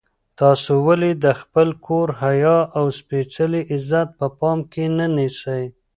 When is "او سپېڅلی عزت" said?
2.77-4.09